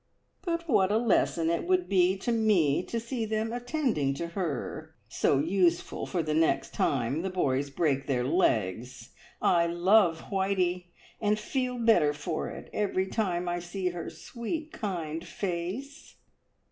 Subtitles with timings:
[0.41, 4.95] "But what a lesson it would be to me to see them attending to her!
[5.07, 9.11] So useful for the next time the boys break their legs!
[9.43, 10.87] I love Whitey,
[11.21, 16.15] and feel better for it every time I see her sweet, kind face."